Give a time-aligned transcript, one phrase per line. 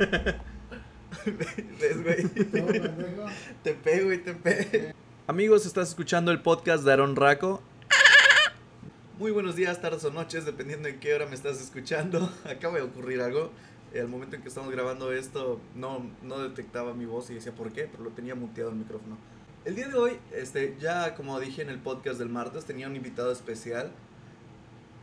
[0.00, 2.26] ¿Ves, güey?
[3.62, 4.94] te pego y te pego.
[5.26, 7.60] Amigos, estás escuchando el podcast de Aaron Raco.
[9.18, 12.32] Muy buenos días, tardes o noches, dependiendo en qué hora me estás escuchando.
[12.46, 13.50] Acaba de ocurrir algo.
[13.94, 17.70] Al momento en que estamos grabando esto, no, no detectaba mi voz y decía por
[17.70, 19.18] qué, pero lo tenía muteado el micrófono.
[19.66, 22.96] El día de hoy, este, ya como dije en el podcast del martes, tenía un
[22.96, 23.92] invitado especial.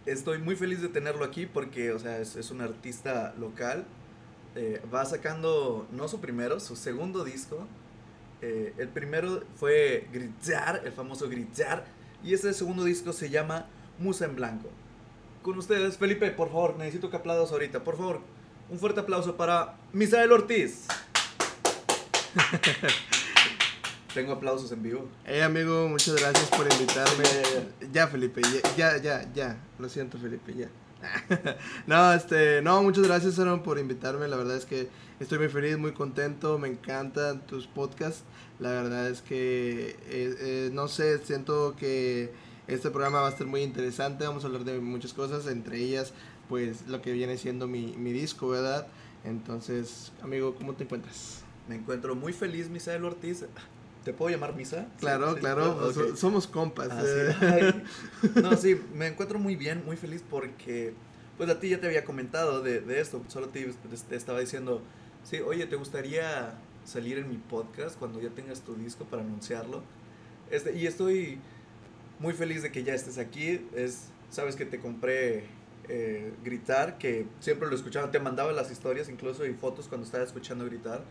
[0.07, 3.85] Estoy muy feliz de tenerlo aquí porque, o sea, es, es un artista local.
[4.57, 7.67] Eh, va sacando, no su primero, su segundo disco.
[8.41, 11.85] Eh, el primero fue Gritar, el famoso Gritar.
[12.23, 13.67] Y ese segundo disco se llama
[13.99, 14.69] Musa en Blanco.
[15.43, 17.83] Con ustedes, Felipe, por favor, necesito que aplaudas ahorita.
[17.83, 18.21] Por favor,
[18.71, 20.87] un fuerte aplauso para Misael Ortiz.
[24.15, 25.07] Tengo aplausos en vivo.
[25.23, 27.25] Hey amigo, muchas gracias por invitarme.
[27.93, 28.41] Ya, Felipe,
[28.75, 30.69] ya, ya, ya, Lo siento, Felipe, ya.
[31.87, 34.27] no, este, no, muchas gracias Aaron por invitarme.
[34.27, 36.57] La verdad es que estoy muy feliz, muy contento.
[36.57, 38.23] Me encantan tus podcasts.
[38.59, 42.31] La verdad es que, eh, eh, no sé, siento que
[42.67, 44.25] este programa va a estar muy interesante.
[44.25, 46.13] Vamos a hablar de muchas cosas, entre ellas,
[46.49, 48.87] pues, lo que viene siendo mi, mi disco, ¿verdad?
[49.23, 51.43] Entonces, amigo, ¿cómo te encuentras?
[51.67, 53.45] Me encuentro muy feliz, Misael Ortiz.
[54.07, 54.87] ¿Te puedo llamar Misa?
[55.01, 56.87] Claro, claro, somos compas.
[56.91, 57.83] Ah, eh.
[58.41, 60.93] no, sí, me encuentro muy bien, muy feliz porque,
[61.35, 64.81] pues a ti ya te había comentado de, de esto, solo te, te, estaba diciendo,
[65.25, 66.53] sí, oye, ¿te gustaría
[66.85, 69.83] salir en mi podcast cuando ya tengas tu disco para anunciarlo?
[70.51, 71.39] Este, y estoy
[72.19, 75.47] muy feliz de que ya estés aquí, es, sabes que te compré
[75.89, 80.23] eh, Gritar, que siempre lo escuchaba, te mandaba las historias incluso y fotos cuando estaba
[80.23, 81.01] escuchando Gritar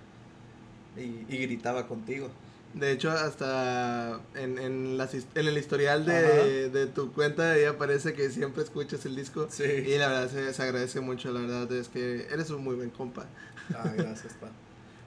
[0.97, 2.31] y, y gritaba contigo.
[2.75, 8.29] De hecho, hasta en, en, en el historial de, de, tu cuenta ahí aparece que
[8.29, 9.47] siempre escuchas el disco.
[9.51, 9.65] Sí.
[9.65, 13.27] Y la verdad se, agradece mucho, la verdad es que eres un muy buen compa.
[13.75, 14.49] Ah, gracias, pa.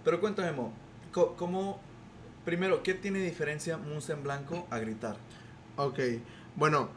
[0.04, 0.74] Pero cuéntame, Mo,
[1.12, 1.80] ¿cómo,
[2.44, 5.18] primero, qué tiene diferencia Musa en Blanco a Gritar?
[5.76, 6.00] Ok,
[6.56, 6.90] bueno,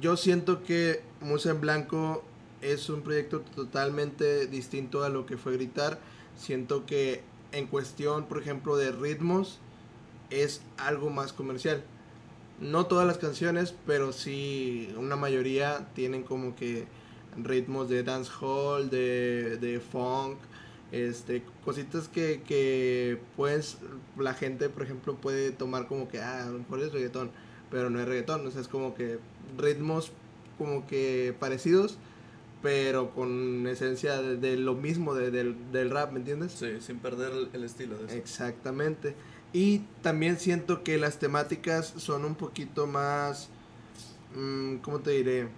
[0.00, 2.24] yo siento que Musa en Blanco
[2.62, 5.98] es un proyecto totalmente distinto a lo que fue Gritar.
[6.36, 9.60] Siento que en cuestión, por ejemplo, de ritmos,
[10.30, 11.82] es algo más comercial.
[12.60, 16.86] No todas las canciones, pero sí una mayoría tienen como que
[17.36, 20.38] ritmos de dancehall, de, de funk,
[20.92, 23.78] este, cositas que, que pues
[24.16, 27.30] la gente, por ejemplo, puede tomar como que, ah, a lo mejor es reggaetón,
[27.70, 29.18] pero no es reggaetón, o sea, es como que
[29.58, 30.12] ritmos
[30.58, 31.98] como que parecidos,
[32.62, 36.52] pero con esencia de, lo mismo del, del, rap, ¿me entiendes?
[36.52, 38.14] Sí, sin perder el, estilo de eso.
[38.14, 39.14] Exactamente.
[39.52, 43.48] Y también siento que las temáticas son un poquito más,
[44.34, 45.48] mm, ¿cómo te diré?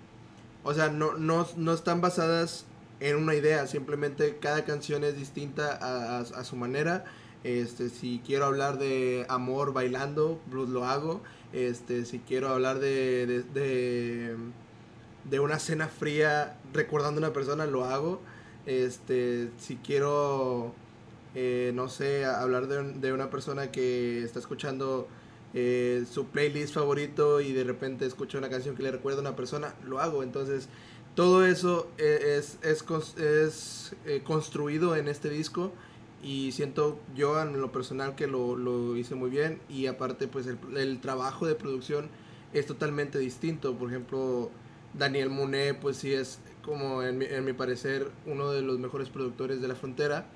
[0.63, 2.67] O sea, no, no, no, están basadas
[3.01, 7.05] en una idea, simplemente cada canción es distinta a, a, su manera.
[7.45, 11.23] Este, si quiero hablar de amor bailando, blues lo hago.
[11.53, 14.37] Este, si quiero hablar de, de, de,
[15.25, 18.21] de una cena fría recordando a una persona, lo hago.
[18.67, 20.75] Este, si quiero
[21.35, 25.09] eh, no sé, hablar de, una persona que está escuchando
[25.55, 29.37] eh, su playlist favorito y de repente escucha una canción que le recuerda a una
[29.37, 30.23] persona, lo hago.
[30.23, 30.69] Entonces,
[31.15, 32.85] todo eso e, es, es,
[33.19, 35.73] es, eh, construido en este disco
[36.23, 40.47] y siento yo en lo personal que lo, lo hice muy bien y aparte pues
[40.47, 42.09] el, el, trabajo de producción
[42.53, 43.77] es totalmente distinto.
[43.77, 44.51] Por ejemplo,
[44.95, 49.09] Daniel Muné pues sí es como en mi, en mi parecer uno de los mejores
[49.11, 50.27] productores de la frontera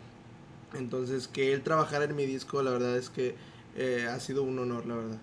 [0.74, 3.34] entonces, que él trabajara en mi disco, la verdad es que
[3.76, 5.18] eh, ha sido un honor, la verdad.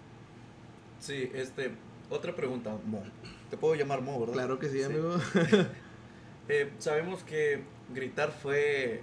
[0.99, 1.71] Sí, este,
[2.09, 3.03] otra pregunta, Mo.
[3.49, 4.33] Te puedo llamar Mo, ¿verdad?
[4.33, 5.15] Claro que sí, amigo.
[6.49, 7.61] eh, sabemos que
[7.93, 9.01] Gritar fue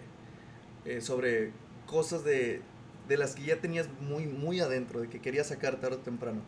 [0.84, 1.52] eh, sobre
[1.86, 2.60] cosas de,
[3.08, 6.42] de las que ya tenías muy, muy adentro, de que querías sacar tarde o temprano.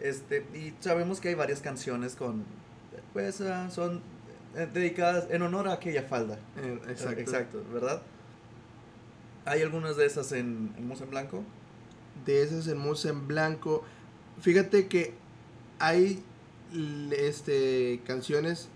[0.00, 2.44] Este, y sabemos que hay varias canciones con,
[3.12, 4.02] pues, uh, son
[4.72, 6.38] dedicadas en honor a aquella falda.
[6.88, 7.20] exacto.
[7.20, 8.02] Exacto, ¿verdad?
[9.44, 11.42] ¿Hay algunas de esas en, en Musa en Blanco?
[12.24, 13.84] De esas en Musa en Blanco.
[14.40, 15.14] Fíjate que
[15.78, 16.22] hay
[17.12, 18.68] este, canciones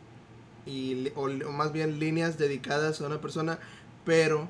[0.67, 3.59] y, o, más bien líneas dedicadas a una persona,
[4.05, 4.49] pero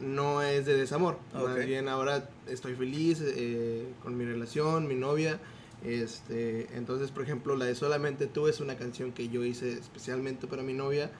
[0.00, 1.18] no es de desamor.
[1.34, 5.40] Más bien ahora estoy feliz eh, con mi relación, mi novia.
[5.84, 10.46] Este, entonces, por ejemplo, la de Solamente tú es una canción que yo hice especialmente
[10.46, 11.10] para mi novia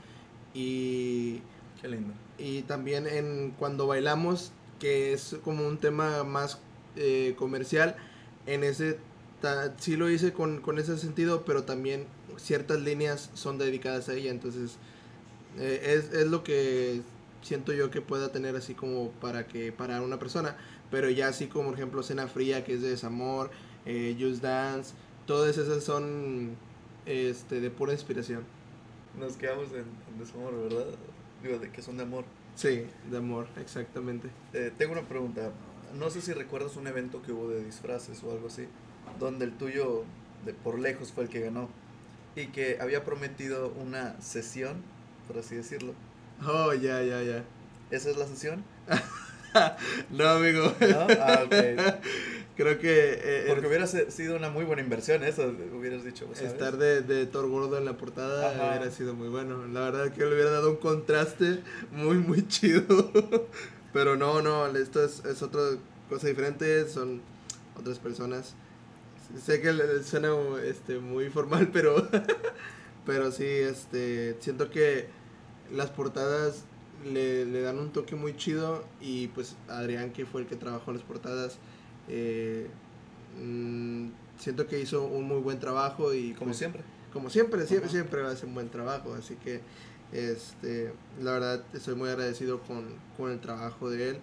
[0.54, 1.40] y
[1.80, 2.12] Qué lindo.
[2.40, 6.58] Y también en Cuando Bailamos, que es como un tema más
[6.96, 7.96] eh, comercial,
[8.46, 8.98] en ese
[9.78, 12.06] sí lo hice con, con, ese sentido, pero también
[12.36, 14.76] ciertas líneas son dedicadas a ella, entonces
[15.58, 17.00] eh, es, es, lo que
[17.42, 20.56] siento yo que pueda tener así como para que para una persona,
[20.90, 23.50] pero ya así como por ejemplo Cena Fría que es de desamor,
[23.86, 24.94] eh, Just Dance,
[25.26, 26.56] todas esas son
[27.06, 28.44] este de pura inspiración.
[29.18, 29.84] Nos quedamos en,
[30.18, 30.86] desamor, ¿verdad?
[31.42, 32.24] Digo, de que son de amor.
[32.54, 34.28] Sí, de amor, exactamente.
[34.52, 35.52] Eh, tengo una pregunta.
[35.98, 38.66] No sé si recuerdas un evento que hubo de disfraces o algo así,
[39.18, 40.04] donde el tuyo
[40.44, 41.68] de por lejos fue el que ganó
[42.36, 44.82] y que había prometido una sesión,
[45.26, 45.94] por así decirlo.
[46.46, 47.44] Oh, ya, ya, ya.
[47.90, 48.64] ¿Esa es la sesión?
[50.10, 50.72] no, amigo.
[50.80, 51.06] ¿No?
[51.20, 51.44] Ah,
[52.60, 53.18] Creo que...
[53.22, 56.28] Eh, Porque hubiera sido una muy buena inversión eso, hubieras dicho.
[56.42, 59.66] Estar de, de Thor gordo en la portada hubiera sido muy bueno.
[59.68, 61.60] La verdad que le hubiera dado un contraste
[61.90, 62.84] muy, muy chido.
[63.94, 65.62] Pero no, no, esto es, es otra
[66.10, 67.22] cosa diferente, son
[67.78, 68.54] otras personas.
[69.42, 69.72] Sé que
[70.04, 70.28] suena
[70.62, 72.08] este, muy formal, pero,
[73.06, 75.06] pero sí, este, siento que
[75.72, 76.64] las portadas
[77.06, 80.92] le, le, dan un toque muy chido y pues Adrián, que fue el que trabajó
[80.92, 81.58] las portadas,
[82.10, 82.66] eh,
[83.40, 84.08] mm,
[84.38, 86.32] siento que hizo un muy buen trabajo y...
[86.34, 86.82] Como pues, siempre.
[87.12, 89.60] Como siempre, siempre, siempre hace un buen trabajo, así que
[90.12, 92.86] este, la verdad estoy muy agradecido con,
[93.16, 94.18] con el trabajo de él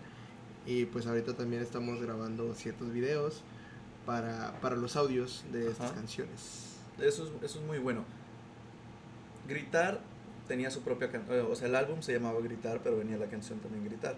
[0.66, 3.42] y pues ahorita también estamos grabando ciertos videos
[4.06, 6.78] para, para los audios de estas canciones.
[7.00, 8.04] Eso es, eso es muy bueno.
[9.48, 10.02] Gritar
[10.48, 13.60] tenía su propia canción, o sea, el álbum se llamaba Gritar, pero venía la canción
[13.60, 14.16] también Gritar.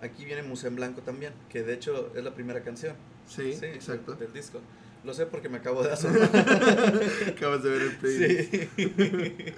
[0.00, 2.94] Aquí viene Museo en Blanco también, que de hecho es la primera canción.
[3.28, 4.14] Sí, exacto.
[4.14, 4.60] Del, disco.
[5.04, 6.22] Lo sé porque me acabo de asomar.
[7.28, 8.54] Acabas de ver el playlist.
[8.54, 8.68] Sí.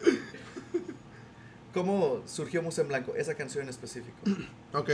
[1.74, 4.18] ¿Cómo surgió Museo en Blanco, esa canción en específico?
[4.72, 4.90] Ok,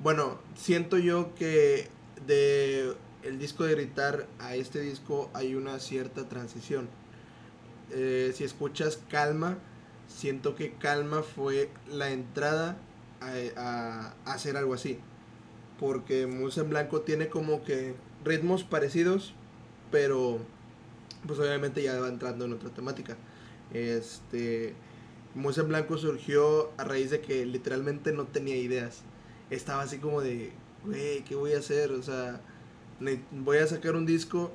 [0.00, 1.88] bueno, siento yo que
[2.26, 2.94] de
[3.24, 6.88] el disco de Gritar a este disco hay una cierta transición.
[7.90, 9.58] Eh, si escuchas Calma,
[10.06, 12.76] siento que Calma fue la entrada
[13.20, 14.98] a, hacer algo así.
[15.78, 17.94] Porque Musa en Blanco tiene como que
[18.24, 19.34] ritmos parecidos,
[19.90, 20.38] pero
[21.26, 23.16] pues obviamente ya va entrando en otra temática.
[23.72, 24.74] Este,
[25.34, 29.02] Musa en Blanco surgió a raíz de que literalmente no tenía ideas.
[29.50, 30.52] Estaba así como de,
[30.84, 31.92] güey, ¿qué voy a hacer?
[31.92, 32.40] O sea,
[33.30, 34.50] voy a sacar un disco,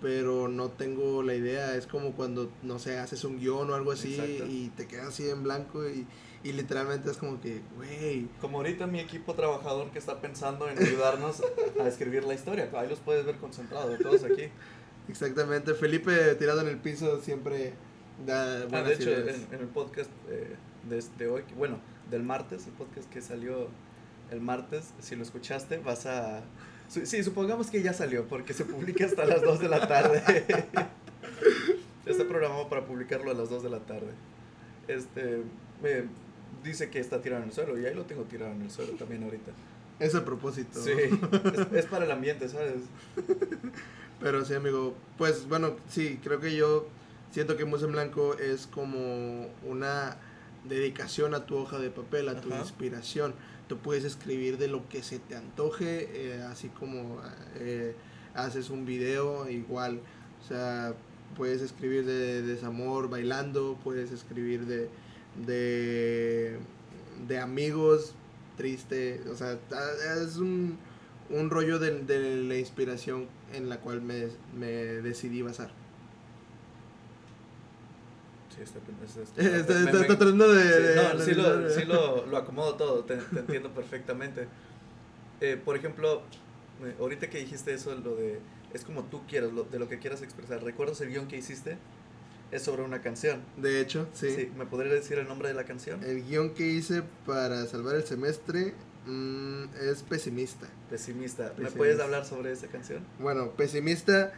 [0.00, 1.76] pero no tengo la idea.
[1.76, 4.14] Es como cuando, no sé, haces un guion o algo así
[4.48, 6.06] y te quedas así en blanco y,
[6.46, 8.28] y literalmente es como que, güey.
[8.40, 11.42] Como ahorita mi equipo trabajador que está pensando en ayudarnos
[11.80, 12.70] a escribir la historia.
[12.74, 14.48] Ahí los puedes ver concentrados, todos aquí.
[15.08, 15.74] Exactamente.
[15.74, 17.72] Felipe tirado en el piso siempre
[18.24, 20.54] da ah, de hecho, en, el podcast eh,
[21.18, 23.68] de, hoy, bueno, del martes, el podcast que salió
[24.30, 26.44] el martes, si lo escuchaste, vas a
[26.88, 30.22] Sí, supongamos que ya salió, porque se publica hasta las 2 de la tarde.
[32.06, 34.12] Está programado para publicarlo a las 2 de la tarde.
[34.86, 35.42] Este,
[36.64, 38.92] dice que está tirado en el suelo, y ahí lo tengo tirado en el suelo
[38.92, 39.52] también ahorita.
[39.98, 40.82] Es a propósito.
[40.82, 40.92] Sí,
[41.74, 42.82] es, para el ambiente, ¿sabes?
[44.20, 44.94] Pero sí, amigo.
[45.16, 46.86] Pues bueno, sí, creo que yo
[47.30, 50.16] siento que Musa en Blanco es como una
[50.68, 53.34] dedicación a tu hoja de papel, a tu inspiración
[53.68, 57.20] tú puedes escribir de lo que se te antoje, eh, así como
[57.56, 57.94] eh,
[58.34, 60.00] haces un video igual,
[60.42, 60.94] o sea,
[61.36, 64.88] puedes escribir de, desamor bailando, puedes escribir de,
[65.44, 66.58] de,
[67.40, 68.14] amigos
[68.56, 69.58] triste, o sea,
[70.22, 70.78] es un,
[71.28, 75.70] un rollo de, de, la inspiración en la cual me, me decidí basar.
[78.56, 78.62] Sí,
[79.42, 80.96] está, tratando de...
[80.96, 84.48] no, sí, lo, sí lo, acomodo todo, te, entiendo perfectamente.
[85.42, 86.22] Eh, por ejemplo,
[86.82, 88.40] eh, ahorita que dijiste eso, lo de...
[88.72, 90.62] Es como tú quieras, lo, de lo que quieras expresar.
[90.62, 91.76] ¿Recuerdas el guion que hiciste?
[92.52, 93.40] Es sobre una canción.
[93.56, 94.30] De hecho, sí.
[94.30, 94.52] sí.
[94.56, 96.02] ¿Me podrías decir el nombre de la canción?
[96.04, 98.74] El guion que hice para salvar el semestre
[99.06, 100.68] mm, es Pesimista.
[100.88, 101.52] Pesimista.
[101.58, 103.04] ¿Me puedes hablar sobre esa canción?
[103.18, 104.32] Bueno, Pesimista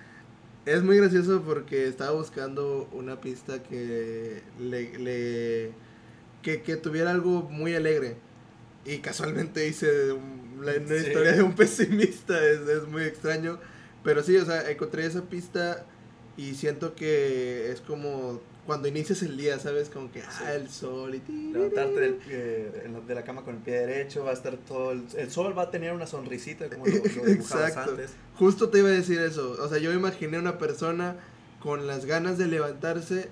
[0.69, 5.73] es muy gracioso porque estaba buscando una pista que le,
[6.43, 8.17] que, tuviera algo muy alegre.
[8.85, 13.59] Y casualmente hice una historia de un pesimista, es, es, muy extraño.
[14.03, 15.85] Pero sí, o sea, encontré esa pista
[16.38, 19.88] y siento que es como cuando inicias el día, ¿sabes?
[19.88, 21.52] Como que, ah, el sol y...
[21.52, 24.92] Levantarte del de la cama con el pie derecho, va a estar todo...
[24.92, 26.92] El, sol va a tener una sonrisita como lo,
[27.28, 27.90] Exacto.
[27.90, 28.11] antes.
[28.37, 29.57] Justo te iba a decir eso.
[29.59, 31.16] O sea, yo me imaginé una persona
[31.61, 33.30] con las ganas de levantarse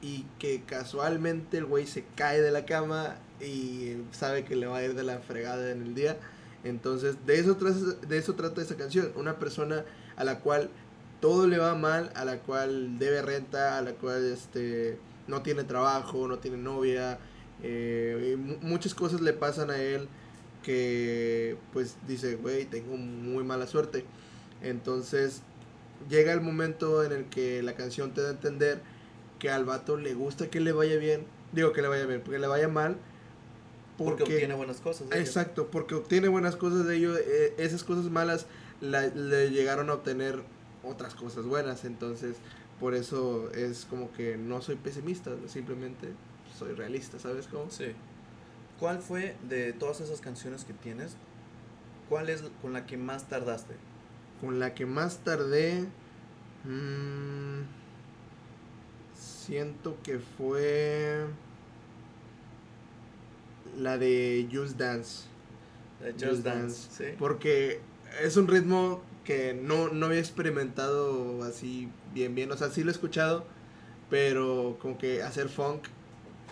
[0.00, 4.78] y que casualmente el güey se cae de la cama y sabe que le va
[4.78, 6.16] a ir de la fregada en el día.
[6.62, 9.12] Entonces, de eso, de eso trata esa canción.
[9.16, 9.84] Una persona
[10.16, 10.70] a la cual
[11.20, 14.98] todo le va mal, a la cual debe renta, a la cual este,
[15.28, 17.18] no tiene trabajo, no tiene novia
[17.62, 20.08] Eh, muchas cosas le pasan a él
[20.62, 24.04] que pues dice, güey, tengo muy mala suerte.
[24.62, 25.42] Entonces
[26.08, 28.80] llega el momento en el que la canción te da a entender
[29.38, 31.26] que al vato le gusta que le vaya bien.
[31.52, 32.96] Digo que le vaya bien, porque le vaya mal.
[33.98, 35.08] Porque, obtiene buenas cosas.
[35.12, 37.18] exacto, porque obtiene buenas cosas de ello.
[37.18, 38.46] Eh, esas cosas malas
[38.80, 40.42] le llegaron a obtener
[40.82, 41.84] otras cosas buenas.
[41.84, 42.36] Entonces,
[42.78, 46.08] por eso es como que no soy pesimista, simplemente
[46.58, 47.70] soy realista, ¿sabes cómo?
[47.70, 47.92] Sí.
[48.78, 51.16] ¿Cuál fue de todas esas canciones que tienes?
[52.08, 53.74] ¿Cuál es con la que más tardaste?
[54.40, 55.86] Con la que más tardé.
[56.64, 57.62] Mmm,
[59.14, 61.26] siento que fue.
[63.78, 65.24] La de Just Dance.
[66.18, 67.16] Just, Dance, sí.
[67.18, 67.80] Porque
[68.22, 72.50] es un ritmo que no, no había experimentado así bien, bien.
[72.50, 73.44] O sea, sí lo he escuchado,
[74.10, 75.84] pero como que hacer funk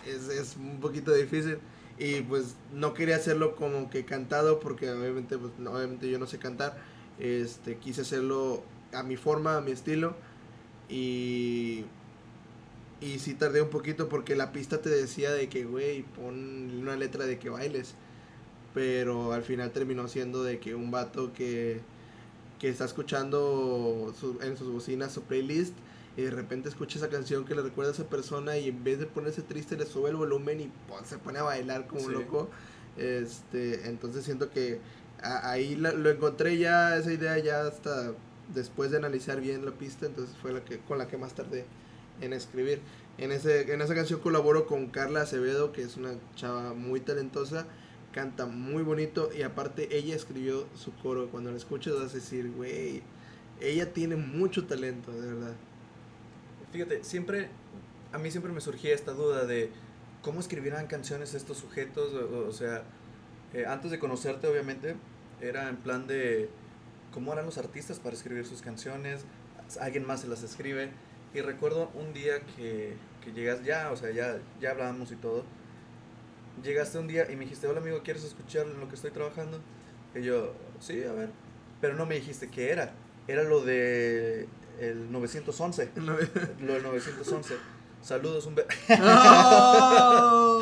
[0.07, 1.59] es, es un poquito difícil.
[1.97, 6.39] Y pues no quería hacerlo como que cantado porque obviamente, pues, obviamente yo no sé
[6.39, 6.77] cantar.
[7.19, 10.15] Este, quise hacerlo a mi forma, a mi estilo.
[10.87, 11.83] Y,
[13.01, 16.95] y sí tardé un poquito porque la pista te decía de que, güey, pon una
[16.95, 17.95] letra de que bailes.
[18.73, 21.81] Pero al final terminó siendo de que un vato que,
[22.59, 25.73] que está escuchando en sus bocinas su playlist
[26.17, 28.99] y de repente escucha esa canción que le recuerda a esa persona y en vez
[28.99, 30.71] de ponerse triste le sube el volumen y
[31.05, 32.49] se pone a bailar como un loco.
[32.97, 34.79] Este, entonces siento que
[35.21, 38.13] ahí lo encontré ya, esa idea ya hasta
[38.53, 41.65] después de analizar bien la pista, entonces fue la que, con la que más tardé
[42.21, 42.81] en escribir.
[43.17, 47.65] En, ese, en esa canción colaboro con Carla Acevedo, que es una chava muy talentosa,
[48.13, 51.29] canta muy bonito y aparte ella escribió su coro.
[51.29, 53.01] Cuando la escuchas vas a decir, güey,
[53.61, 55.55] ella tiene mucho talento, de verdad.
[56.71, 57.49] Fíjate, siempre,
[58.11, 59.71] a mí siempre me surgía esta duda de
[60.21, 62.83] cómo escribirán canciones estos sujetos, o, sea,
[63.53, 64.95] eh, antes de conocerte obviamente,
[65.41, 66.49] era en plan de
[67.13, 69.25] cómo eran los artistas para escribir sus canciones,
[69.79, 70.91] alguien más se las escribe,
[71.33, 75.43] y recuerdo un día que, que llegas ya, o sea, ya, ya hablábamos y todo,
[76.63, 79.59] llegaste un día y me dijiste, hola amigo, ¿quieres escuchar lo que estoy trabajando?
[80.15, 81.29] Y yo, sí, a ver,
[81.81, 82.93] pero no me dijiste qué era,
[83.27, 84.47] era lo de
[84.79, 85.89] el 911.
[85.95, 87.55] lo del 911.
[88.01, 88.67] Saludos, un beso.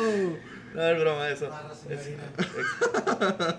[0.74, 1.46] no es broma eso.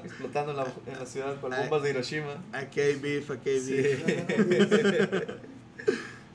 [0.04, 2.44] explotando en la, en la, ciudad con bombas de Hiroshima.
[2.54, 5.30] Aquí hay beef, aquí hay beef.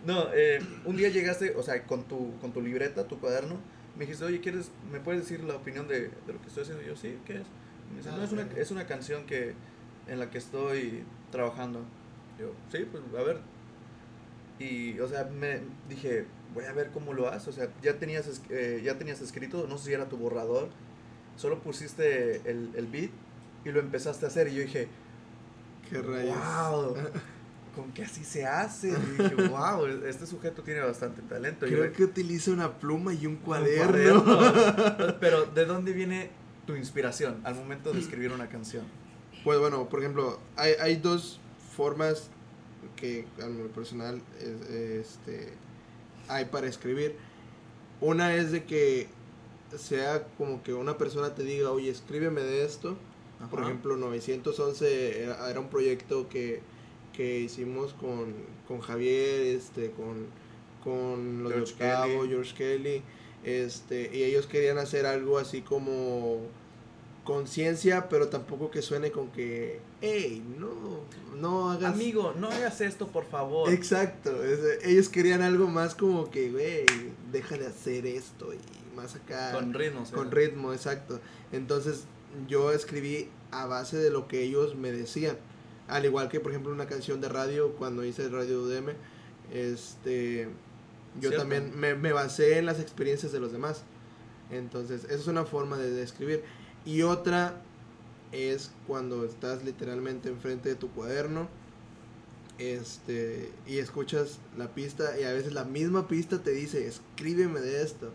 [0.05, 3.59] no, eh, un día llegaste, o sea, con tu, con tu libreta, tu cuaderno,
[3.97, 6.83] me dijiste, oye, ¿quieres, ¿me puedes decir la opinión de, de lo que estoy haciendo?
[6.83, 7.47] Y yo, sí, ¿qué es?
[7.91, 9.55] Me dice, no, es una, es una canción que,
[10.09, 11.81] en la que estoy trabajando.
[12.39, 13.41] Yo, sí, pues a ver,
[14.59, 17.49] y, o sea, me dije, voy a ver cómo lo haces.
[17.49, 20.69] O sea, ya tenías, eh, ya tenías escrito, no sé si era tu borrador,
[21.37, 23.11] solo pusiste el, el beat
[23.65, 24.49] y lo empezaste a hacer.
[24.49, 24.89] Y yo dije,
[25.91, 26.37] qué rayos.
[26.37, 26.97] ¡Wow!
[27.75, 28.88] ¿Con qué así se hace?
[28.88, 31.66] Y dije, wow, este sujeto tiene bastante talento.
[31.66, 34.21] Creo que utiliza una pluma y un cuaderno.
[34.21, 35.16] Un cuaderno.
[35.21, 36.31] Pero, ¿de dónde viene
[36.66, 38.85] tu inspiración al momento de escribir una canción?
[39.43, 41.40] Pues bueno, por ejemplo, hay, hay dos
[41.76, 42.31] formas
[42.97, 44.23] que a lo personal
[44.71, 45.52] este,
[46.28, 47.16] hay para escribir.
[48.00, 49.09] Una es de que
[49.76, 52.97] sea como que una persona te diga, oye, escríbeme de esto.
[53.50, 56.62] Por ejemplo, 911 era, un proyecto que,
[57.16, 58.35] que hicimos con,
[58.66, 60.26] con, Javier, este, con,
[60.83, 63.02] con los George de Cabo, George Kelly,
[63.44, 66.40] este, y ellos querían hacer algo así como
[67.25, 71.00] conciencia, pero tampoco que suene con que, hey, no,
[71.37, 71.94] no hagas...
[71.94, 73.71] Amigo, no hagas esto, por favor.
[73.73, 74.33] Exacto,
[74.83, 76.85] ellos querían algo más como que, güey,
[77.33, 79.52] deja de hacer esto y más acá.
[79.52, 80.04] Con ritmo.
[80.12, 81.21] Con ritmo, exacto.
[81.52, 82.04] Entonces
[82.49, 85.37] yo escribí a base de lo que ellos me decían.
[85.88, 88.91] Al igual que, por ejemplo, una canción de radio, cuando hice Radio UDM,
[89.53, 90.49] este,
[91.21, 93.83] yo también me, me basé en las experiencias de los demás.
[94.50, 96.43] Entonces, esa es una forma de, de escribir.
[96.85, 97.62] Y otra
[98.33, 101.49] es cuando estás literalmente enfrente de tu cuaderno
[102.59, 107.83] este y escuchas la pista y a veces la misma pista te dice escríbeme de
[107.83, 108.12] esto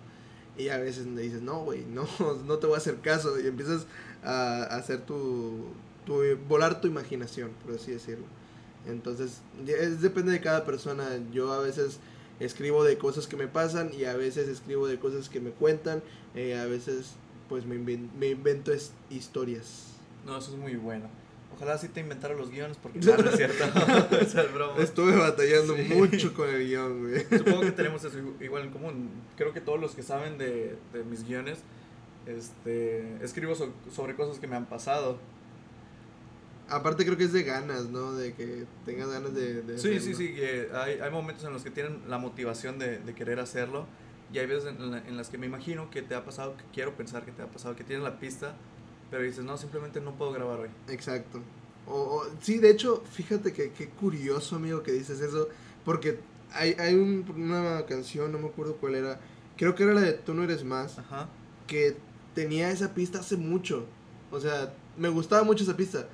[0.58, 2.08] y a veces le dices no güey no
[2.46, 3.86] no te voy a hacer caso y empiezas
[4.24, 5.66] a, hacer tu,
[6.10, 8.26] tu volar tu imaginación por así decirlo
[8.88, 12.00] entonces es, depende de cada persona yo a veces
[12.40, 16.02] escribo de cosas que me pasan y a veces escribo de cosas que me cuentan
[16.36, 17.16] eh, a veces
[17.50, 18.72] pues me, me invento
[19.10, 19.88] historias.
[20.26, 21.10] No, eso es muy bueno.
[21.56, 23.64] Ojalá sí te inventara los guiones porque no, es cierto.
[24.22, 24.82] es broma.
[24.82, 27.26] Estuve batallando mucho con el guion, güey.
[27.38, 29.10] Supongo que tenemos eso igual en común.
[29.36, 31.60] Creo que todos los que saben de, de mis guiones
[32.28, 35.18] Este, escribo sobre cosas que me han pasado.
[36.70, 38.14] Aparte creo que es de ganas, ¿no?
[38.14, 39.78] De que tengas ganas de...
[39.78, 43.14] sí, sí, sí, que hay, hay, momentos en los que tienen la motivación de, de
[43.16, 43.88] querer hacerlo
[44.32, 46.96] y hay veces en, en, las que me imagino que te ha pasado, que quiero
[46.96, 48.56] pensar que te ha pasado, que tienes la pista,
[49.10, 50.70] pero dices, no, simplemente no puedo grabar hoy.
[50.88, 51.40] Exacto.
[51.88, 55.50] O, sí, de hecho, fíjate que qué curioso, amigo, que dices eso,
[55.84, 56.20] porque
[56.54, 59.20] hay, hay una canción, no me acuerdo cuál era,
[59.58, 61.28] creo que era la de Tú no eres más, Ajá.
[61.66, 61.98] que
[62.36, 63.86] tenía esa pista hace mucho.
[64.32, 66.08] O sea, me gustaba mucho esa pista,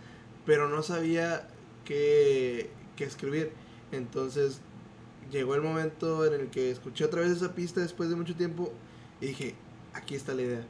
[0.45, 1.47] pero no sabía
[1.85, 3.51] qué, qué escribir.
[3.91, 4.59] Entonces
[5.31, 8.71] llegó el momento en el que escuché otra vez esa pista después de mucho tiempo
[9.21, 9.55] y dije,
[9.93, 10.65] aquí está la idea.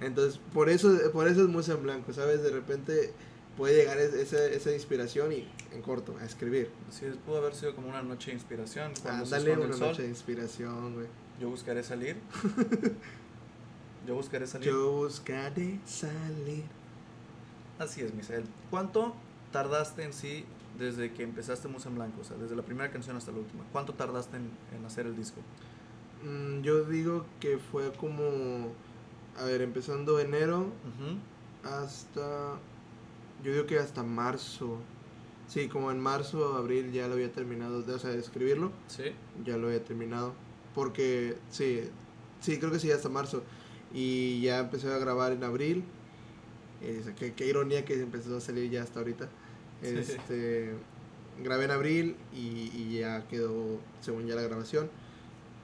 [0.00, 2.42] Entonces, por eso, por eso es música en blanco, ¿sabes?
[2.42, 3.12] De repente
[3.56, 6.70] puede llegar esa, esa inspiración y en corto, a escribir.
[6.90, 8.92] Sí, pudo haber sido como una noche de inspiración.
[9.04, 11.06] Ah, dale una noche de inspiración, güey.
[11.40, 12.16] Yo buscaré salir.
[14.06, 14.68] Yo buscaré salir.
[14.68, 16.64] Yo buscaré salir.
[17.82, 18.44] Así es, Misael.
[18.70, 19.12] ¿Cuánto
[19.50, 20.44] tardaste en sí
[20.78, 22.20] desde que empezaste Musa en Blanco?
[22.20, 23.64] O sea, desde la primera canción hasta la última.
[23.72, 25.40] ¿Cuánto tardaste en, en hacer el disco?
[26.22, 28.72] Mm, yo digo que fue como.
[29.36, 30.66] A ver, empezando enero
[31.64, 32.58] hasta.
[33.42, 34.78] Yo digo que hasta marzo.
[35.48, 38.70] Sí, como en marzo, abril ya lo había terminado, de, o sea, de escribirlo.
[38.86, 39.12] Sí.
[39.44, 40.34] Ya lo había terminado.
[40.74, 41.90] Porque, sí,
[42.40, 43.42] sí, creo que sí, hasta marzo.
[43.92, 45.84] Y ya empecé a grabar en abril.
[47.18, 49.28] Qué, qué, ironía que empezó a salir ya hasta ahorita.
[49.82, 50.72] Este,
[51.42, 54.90] grabé en abril y, y, ya quedó, según ya la grabación.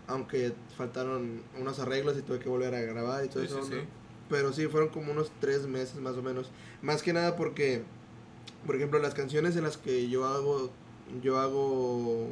[0.07, 3.61] Aunque faltaron unos arreglos y tuve que volver a grabar y todo eso.
[4.31, 6.51] Pero sí, fueron como unos tres meses más o menos.
[6.83, 7.83] Más que nada porque,
[8.67, 10.71] por ejemplo, las canciones en las que yo hago,
[11.23, 12.27] yo hago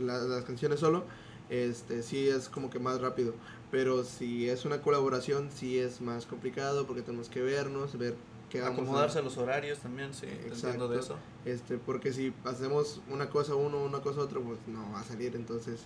[0.00, 1.04] las canciones solo,
[1.50, 3.34] este, sí es como que más rápido.
[3.70, 8.14] Pero si es una colaboración, sí es más complicado porque tenemos que vernos, ver
[8.48, 9.22] qué vamos Acomodarse a...
[9.22, 10.88] los horarios también, sí, Exacto.
[10.88, 11.16] de eso.
[11.44, 15.36] Este, porque si hacemos una cosa uno, una cosa otro, pues no va a salir.
[15.36, 15.82] Entonces,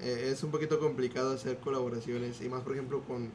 [0.00, 2.40] eh, es un poquito complicado hacer colaboraciones.
[2.40, 3.30] Y más, por ejemplo, con,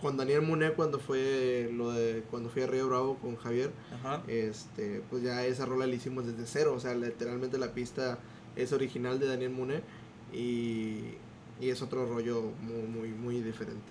[0.00, 3.72] con Daniel Muné cuando fue lo de cuando fui a Río Bravo con Javier,
[4.28, 6.74] este, pues ya esa rola la hicimos desde cero.
[6.76, 8.20] O sea, literalmente la pista
[8.54, 9.82] es original de Daniel Muné
[10.36, 11.16] y
[11.60, 13.84] y es otro rollo muy, muy, muy diferente.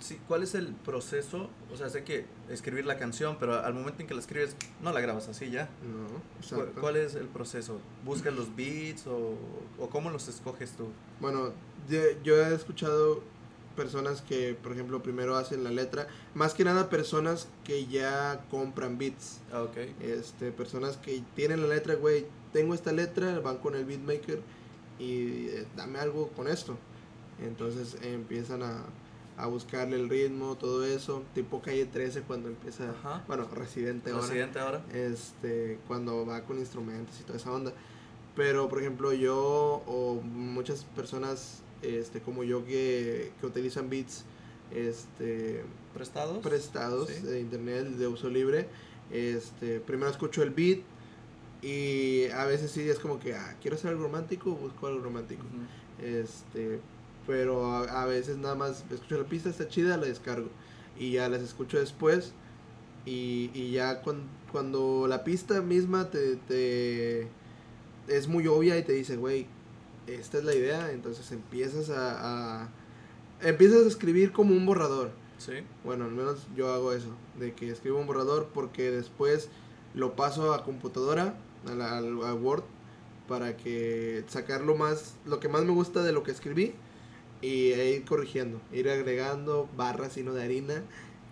[0.00, 1.48] Sí, ¿cuál es el proceso?
[1.72, 4.92] O sea, sé que escribir la canción, pero al momento en que la escribes, no
[4.92, 5.68] la grabas así ya.
[5.82, 6.80] No, exacto.
[6.80, 7.80] ¿Cuál es el proceso?
[8.04, 9.34] ¿Buscas los beats o,
[9.78, 10.88] o cómo los escoges tú?
[11.20, 11.52] Bueno,
[12.22, 13.22] yo he escuchado
[13.76, 16.08] personas que, por ejemplo, primero hacen la letra.
[16.34, 19.40] Más que nada personas que ya compran beats.
[19.52, 19.76] Ah, ok.
[20.00, 24.42] Este, personas que tienen la letra, güey, tengo esta letra, van con el beatmaker
[24.98, 26.76] y eh, dame algo con esto.
[27.42, 28.84] Entonces empiezan a,
[29.36, 32.94] a, buscarle el ritmo, todo eso, tipo calle 13 cuando empieza,
[33.26, 34.22] bueno, Residente ahora.
[34.22, 34.84] Residente ahora.
[34.92, 37.72] Este, cuando va con instrumentos y toda esa onda.
[38.36, 44.24] Pero, por ejemplo, yo o muchas personas este, como yo que, que utilizan beats
[44.72, 48.66] este, prestados, prestados de internet de uso libre,
[49.10, 50.80] este, primero escucho el beat,
[51.64, 55.44] y a veces sí es como que, ah, quiero hacer algo romántico, busco algo romántico.
[55.98, 56.78] Este,
[57.26, 60.50] pero a, veces nada más escucho la pista, está chida, la descargo.
[60.98, 62.34] Y ya las escucho después.
[63.06, 67.28] Y, y ya cuando, cuando, la pista misma te, te,
[68.08, 69.46] es muy obvia y te dice, güey,
[70.06, 72.68] esta es la idea, entonces empiezas a, a,
[73.40, 75.12] empiezas a escribir como un borrador.
[75.38, 75.54] Sí.
[75.82, 79.48] Bueno, al menos yo hago eso, de que escribo un borrador porque después
[79.94, 81.34] lo paso a computadora
[81.66, 82.64] a, Word
[83.28, 86.74] para que sacar lo más lo que más me gusta de lo que escribí
[87.40, 90.82] y e ir corrigiendo, ir agregando barras y no de harina.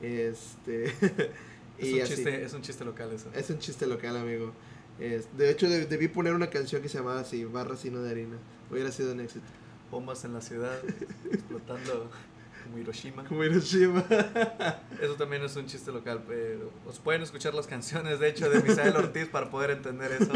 [0.00, 0.84] Este
[1.78, 3.28] es, un Chiste, es un chiste local eso.
[3.34, 4.52] Es un chiste local, amigo.
[4.98, 8.36] de hecho, debí poner una canción que se llamaba así, Barras y no de harina.
[8.70, 9.46] Hubiera sido un éxito.
[9.90, 10.78] Bombas en la ciudad,
[11.30, 12.10] explotando
[12.62, 13.24] como Hiroshima.
[13.24, 14.04] Como Hiroshima.
[15.00, 18.60] Eso también es un chiste local, pero os pueden escuchar las canciones, de hecho, de
[18.62, 20.32] Misael Ortiz para poder entender eso.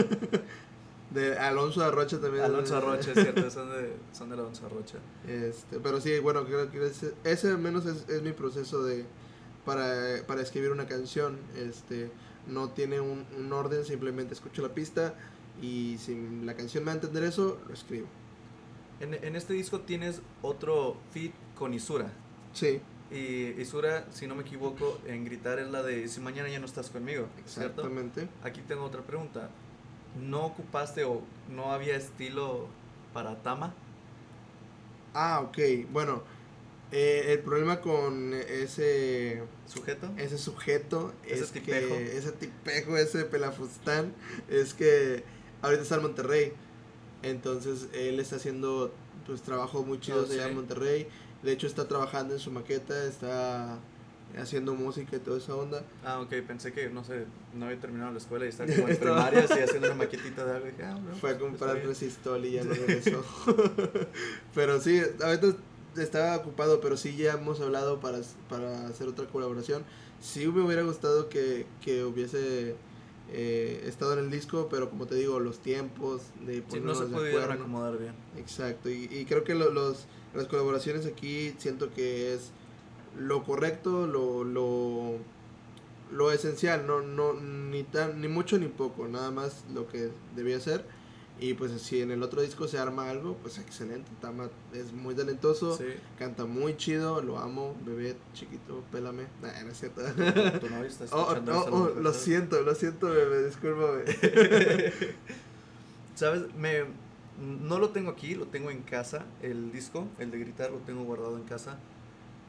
[1.10, 2.44] De Alonso Arrocha también.
[2.44, 4.98] Alonso Arrocha, es cierto, son de, son de Alonso Arrocha.
[5.26, 9.04] Este, pero sí, bueno, creo que ese, ese al menos es, es, mi proceso de
[9.64, 11.38] para, para escribir una canción.
[11.56, 12.10] Este,
[12.46, 15.14] no tiene un, un orden, simplemente escucho la pista
[15.62, 18.08] y si la canción me va a entender eso, lo escribo.
[19.00, 22.20] En, en este disco tienes otro feat con Isura.
[22.52, 22.86] Sí.
[23.10, 26.66] Y Isura, si no me equivoco, en gritar es la de si mañana ya no
[26.66, 27.32] estás conmigo.
[27.38, 28.30] Exactamente.
[28.42, 29.56] Aquí tengo otra pregunta.
[30.14, 32.74] ¿No ocupaste o no había estilo
[33.12, 33.78] para Tama?
[35.14, 35.58] Ah, ok.
[35.90, 36.24] Bueno,
[36.92, 44.16] Eh, el problema con ese sujeto, ese sujeto es que ese tipejo, ese pelafustán,
[44.48, 45.26] es que
[45.62, 46.54] ahorita está en Monterrey.
[47.22, 51.08] Entonces él está haciendo pues trabajo muy chido oh, allá en Monterrey.
[51.42, 53.78] De hecho está trabajando en su maqueta, está
[54.36, 55.82] haciendo música y toda esa onda.
[56.04, 58.96] Ah, ok, pensé que, no sé, no había terminado la escuela y estaba como en
[58.96, 60.68] primaria y haciendo una maquetita de algo.
[60.82, 63.24] Ah, Fue a comprar resistol y ya no regresó.
[64.54, 65.56] pero sí, ahorita
[65.96, 68.18] estaba ocupado, pero sí ya hemos hablado para,
[68.48, 69.84] para hacer otra colaboración.
[70.20, 72.74] Sí me hubiera gustado que, que hubiese
[73.32, 77.06] eh, estado en el disco, pero como te digo, los tiempos de sí, no se
[77.06, 78.14] pudieron acomodar bien.
[78.36, 82.50] Exacto, y, y creo que los, las colaboraciones aquí siento que es
[83.18, 85.18] lo correcto, lo, lo,
[86.12, 90.60] lo esencial, no, no, ni, tan, ni mucho ni poco, nada más lo que debía
[90.60, 90.84] ser.
[91.38, 94.10] Y pues si en el otro disco se arma algo, pues excelente.
[94.22, 95.78] Tama es muy talentoso,
[96.18, 99.24] canta muy chido, lo amo, bebé chiquito, pélame.
[99.42, 100.00] Nah, no es cierto.
[100.02, 104.04] Tu novio está oh, oh, oh, lo siento, lo siento, bebé, discúlpame.
[106.14, 106.54] ¿Sabes?
[106.54, 106.84] Me,
[107.40, 111.04] no lo tengo aquí, lo tengo en casa, el disco, el de gritar, lo tengo
[111.04, 111.78] guardado en casa.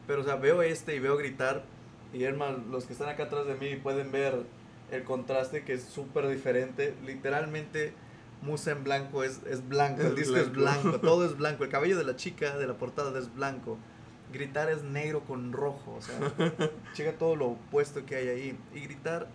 [0.05, 1.63] Pero, o sea, veo este y veo gritar.
[2.13, 4.45] Y hermano, los que están acá atrás de mí pueden ver
[4.91, 6.95] el contraste que es súper diferente.
[7.05, 7.93] Literalmente,
[8.41, 11.65] Musa en blanco es, es blanco, el disco es blanco, todo es blanco.
[11.65, 13.77] El cabello de la chica de la portada es blanco.
[14.31, 16.33] Gritar es negro con rojo, o sea,
[16.93, 18.59] checa todo lo opuesto que hay ahí.
[18.73, 19.27] Y gritar,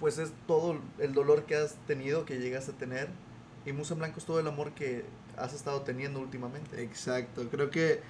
[0.00, 3.08] pues es todo el dolor que has tenido, que llegas a tener.
[3.64, 5.04] Y Musa blanco es todo el amor que
[5.36, 6.82] has estado teniendo últimamente.
[6.82, 8.00] Exacto, creo que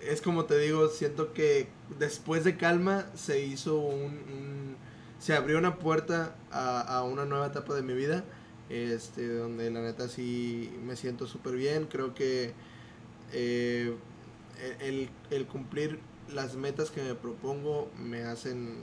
[0.00, 4.76] es como te digo, siento que después de Calma se hizo un,
[5.18, 8.24] se abrió una puerta a, a, una nueva etapa de mi vida,
[8.68, 12.52] este, donde la neta sí me siento súper bien, creo que
[13.32, 13.94] eh,
[14.80, 15.98] el, el cumplir
[16.32, 18.76] las metas que me propongo me hacen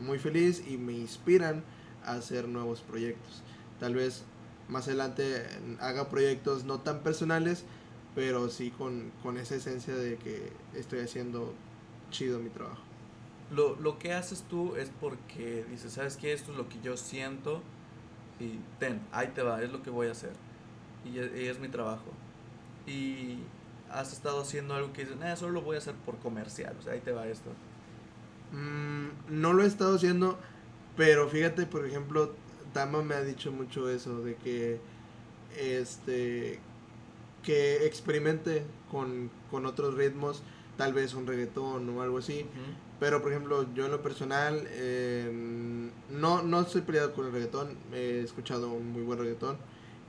[0.00, 1.62] muy feliz y me inspiran
[2.04, 3.42] a hacer nuevos proyectos.
[3.80, 4.24] Tal vez
[4.68, 5.46] más adelante
[5.80, 7.64] haga proyectos no tan personales,
[8.14, 11.52] pero sí con, con esa esencia de que estoy haciendo
[12.10, 12.82] chido mi trabajo.
[13.50, 16.32] Lo, lo que haces tú es porque dices, ¿sabes qué?
[16.32, 17.62] Esto es lo que yo siento
[18.38, 20.32] y ten, ahí te va, es lo que voy a hacer.
[21.04, 22.12] Y, es, mi trabajo.
[22.86, 23.38] Y
[23.90, 26.82] has estado haciendo algo que dices, eh, solo lo voy a hacer por comercial, o
[26.82, 27.50] sea, ahí te va esto.
[28.52, 30.38] Mm, no lo he estado haciendo,
[30.96, 32.34] pero fíjate, por ejemplo,
[32.76, 34.78] Tama me ha dicho mucho eso, de que
[35.58, 36.58] este
[37.42, 40.42] que experimente con, con, otros ritmos,
[40.76, 42.44] tal vez un reggaetón o algo así.
[43.00, 47.70] Pero, por ejemplo, yo en lo personal, em, no, no estoy peleado con el reggaetón,
[47.94, 49.56] he escuchado un muy buen reggaetón,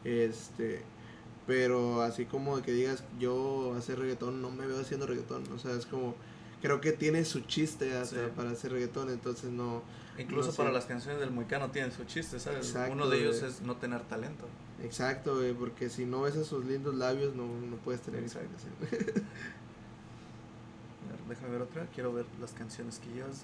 [0.04, 0.82] este,
[1.46, 5.72] pero así como que digas, yo hacer reggaetón, no me veo haciendo reggaetón, o sea,
[5.72, 6.16] es como,
[6.62, 9.84] creo que tiene su chiste hasta para hacer reggaetón, entonces no...
[10.18, 12.76] Incluso para las canciones del Moicano tienen su chiste, ¿sabes?
[12.90, 14.46] Uno de ellos es no tener talento.
[14.84, 18.50] Exacto, porque si no ves esos lindos labios no, no puedes tener Exacto.
[21.28, 23.44] Déjame ver otra, quiero ver las canciones que llevas.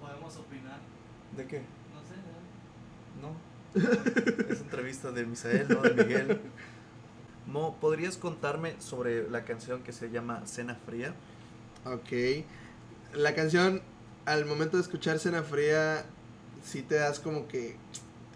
[0.00, 0.78] ¿Podemos opinar?
[1.36, 1.62] ¿De qué?
[1.92, 2.14] No sé,
[3.20, 3.34] No.
[4.52, 6.40] es entrevista de Misael, no de Miguel.
[7.46, 11.14] Mo, ¿podrías contarme sobre la canción que se llama Cena Fría?
[11.84, 12.44] Ok.
[13.14, 13.82] La canción,
[14.26, 16.04] al momento de escuchar Cena Fría,
[16.64, 17.76] sí te das como que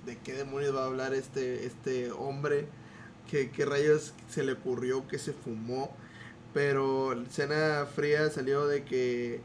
[0.07, 2.67] de qué demonios va a hablar este, este hombre,
[3.31, 5.95] qué, qué rayos se le ocurrió, que se fumó.
[6.55, 9.41] Pero Cena Fría salió de que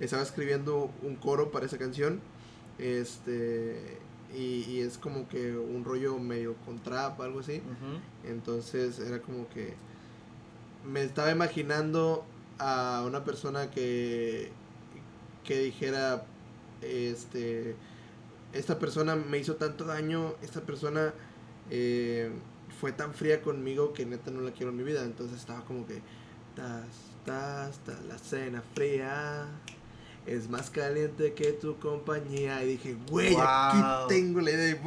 [0.00, 2.20] estaba escribiendo un coro para esa canción.
[2.78, 3.98] Este.
[4.34, 7.62] Y, es como que un rollo medio con trap, algo así.
[8.24, 9.74] Entonces era como que.
[10.84, 12.24] Me estaba imaginando
[12.58, 14.50] a una persona que.
[15.46, 16.24] Que dijera.
[16.82, 17.74] Este
[18.52, 21.12] esta persona me hizo tanto daño, esta persona
[21.70, 22.30] eh,
[22.80, 25.04] fue tan fría conmigo que neta no la quiero en mi vida.
[25.04, 26.00] Entonces estaba como que,
[26.54, 26.86] tas,
[27.24, 29.46] tas, tas, la cena fría
[30.26, 32.62] es más caliente que tu compañía.
[32.64, 33.78] Y dije, güey, aquí
[34.08, 34.78] tengo la idea.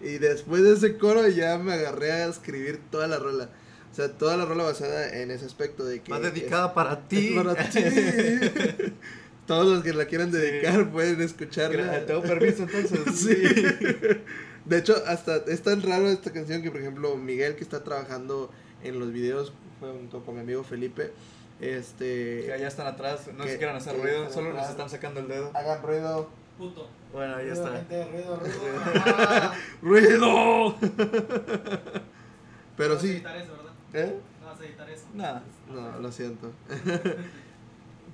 [0.00, 3.50] Y, después de ese coro ya me agarré a escribir toda la rola.
[3.90, 6.12] O sea, toda la rola basada en ese aspecto de que...
[6.12, 7.34] Más dedicada para ti.
[7.34, 7.80] para ti.
[9.50, 12.06] todos los que la quieran dedicar pueden escucharla.
[12.06, 13.00] Tengo permiso entonces.
[13.16, 13.34] sí.
[14.64, 18.52] De hecho, hasta es tan raro esta canción que, por ejemplo, Miguel, que está trabajando
[18.84, 21.10] en los videos junto con mi amigo Felipe,
[21.60, 22.44] este...
[22.46, 25.50] Que allá están atrás, no se quieran hacer ruido, solo nos están sacando el dedo.
[25.52, 26.28] Hagan ruido.
[26.56, 26.88] Puto.
[27.12, 27.70] Bueno, ahí está.
[27.80, 29.52] ruido, ruido.
[29.82, 30.76] ¡Ruido!
[32.76, 33.14] Pero sí.
[33.14, 33.72] Editar eso, ¿verdad?
[33.94, 34.20] ¿Eh?
[34.40, 35.06] No vas a editar eso.
[35.12, 36.52] Nada, No, lo siento.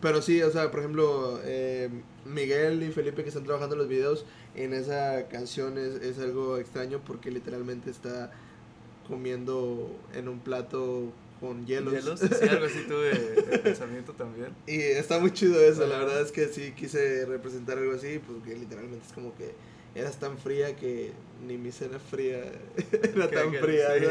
[0.00, 1.88] Pero sí, o sea, por ejemplo, eh,
[2.24, 6.58] Miguel y Felipe que están trabajando en los videos, en esa canción es, es algo
[6.58, 8.30] extraño porque literalmente está
[9.08, 11.92] comiendo en un plato con hielos.
[11.92, 12.20] ¿Hielos?
[12.20, 13.10] Sí, algo así tuve
[13.52, 14.48] el pensamiento también.
[14.66, 18.54] Y está muy chido eso, la verdad es que sí quise representar algo así, porque
[18.54, 19.54] literalmente es como que
[19.96, 21.12] eras tan fría que
[21.46, 22.38] ni mi cena fría
[23.02, 23.86] era tan que- fría.
[23.98, 24.04] sí.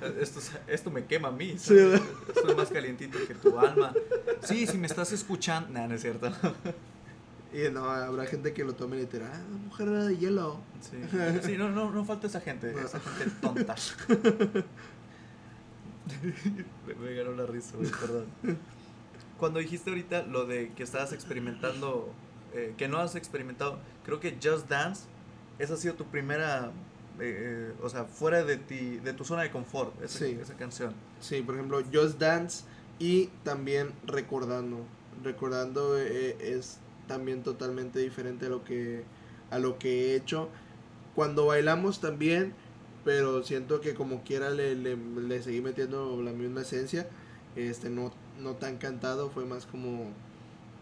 [0.00, 0.06] ¿no?
[0.20, 1.56] Esto, es- esto me quema a mí.
[1.58, 1.84] Sí, ¿sabes?
[1.92, 2.06] ¿verdad?
[2.34, 3.92] Esto es más calientito que tu alma.
[4.42, 5.70] Sí, si me estás escuchando.
[5.70, 6.30] Nah, no es cierto.
[7.52, 10.58] Y no, habrá gente que lo tome literal, ah, mujer era de hielo.
[10.82, 10.98] Sí,
[11.42, 12.70] sí no, no, no falta esa gente.
[12.72, 12.80] No.
[12.80, 13.74] Esa gente tonta.
[16.86, 18.26] me, me ganó la risa, güey, perdón.
[19.38, 22.12] Cuando dijiste ahorita lo de que estabas experimentando,
[22.54, 25.04] eh, que no has experimentado, creo que Just Dance,
[25.58, 26.70] esa ha sido tu primera,
[27.20, 30.38] eh, eh, o sea, fuera de ti, de tu zona de confort, esa, Sí.
[30.40, 30.92] esa canción.
[31.20, 32.64] Sí, por ejemplo, Just Dance
[32.98, 34.78] y también Recordando.
[35.22, 36.78] Recordando es
[37.08, 39.04] también totalmente diferente a lo que
[39.50, 40.48] a lo que he hecho.
[41.14, 42.52] Cuando bailamos también,
[43.04, 47.08] pero siento que como quiera le, le, le seguí metiendo la misma esencia.
[47.54, 50.10] Este no, no tan cantado, fue más como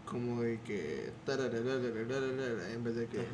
[0.05, 3.25] como de que en vez de que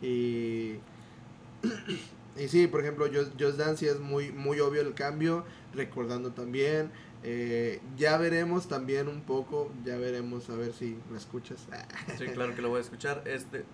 [0.00, 0.78] y
[2.38, 6.32] y sí, por ejemplo, Just, Just Dance sí es muy, muy obvio el cambio, recordando
[6.32, 6.90] también.
[7.24, 11.66] eh, ya veremos también un poco, ya veremos a ver si lo escuchas.
[12.18, 13.22] Sí, claro que lo voy a escuchar.
[13.26, 13.64] Este,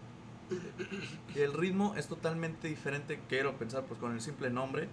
[1.35, 4.89] el ritmo es totalmente diferente, quiero pensar, pues con el simple nombre,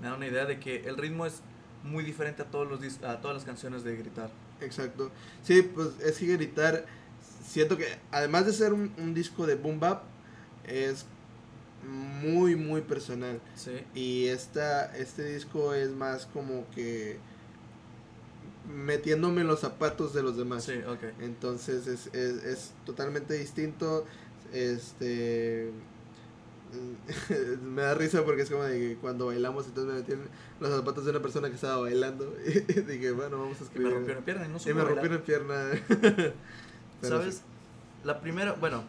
[0.00, 1.42] me da una idea de que el ritmo es
[1.84, 4.30] muy diferente a, todos los, a todas las canciones de Gritar.
[4.64, 5.10] Exacto.
[5.42, 6.86] Sí, pues es que gritar,
[7.46, 10.04] siento que además de ser un, un disco de boom bap,
[10.66, 11.06] es
[12.22, 13.40] muy, muy personal.
[13.56, 17.18] Sí, Y esta, este disco es más como que
[18.72, 20.64] metiéndome en los zapatos de los demás.
[20.64, 21.02] sí, ok.
[21.20, 24.06] Entonces es, es, es totalmente distinto.
[24.52, 25.70] Este.
[27.62, 30.20] me da risa porque es como de que cuando bailamos, entonces me metí en
[30.60, 32.34] los zapatos de una persona que estaba bailando.
[32.46, 33.88] Y dije, bueno, vamos a Y escribir.
[33.88, 35.04] me rompieron la pierna y no Y supe me bailar.
[35.04, 36.32] rompieron pierna.
[37.02, 37.34] ¿Sabes?
[37.36, 37.40] sí.
[38.04, 38.82] La primera, bueno,